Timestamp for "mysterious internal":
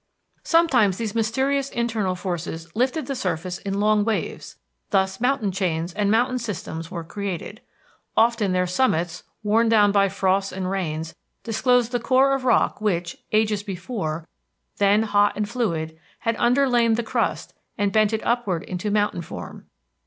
1.13-2.15